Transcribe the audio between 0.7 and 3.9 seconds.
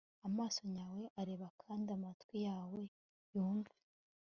yawe arebe kandi amatwi yawe yumve